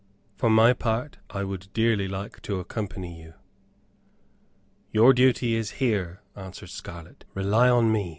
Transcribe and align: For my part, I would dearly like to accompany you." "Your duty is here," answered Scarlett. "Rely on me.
For 0.35 0.49
my 0.49 0.73
part, 0.73 1.19
I 1.29 1.43
would 1.43 1.71
dearly 1.73 2.07
like 2.07 2.41
to 2.41 2.59
accompany 2.59 3.21
you." 3.21 3.35
"Your 4.91 5.13
duty 5.13 5.53
is 5.53 5.73
here," 5.77 6.21
answered 6.35 6.69
Scarlett. 6.71 7.23
"Rely 7.35 7.69
on 7.69 7.91
me. 7.91 8.09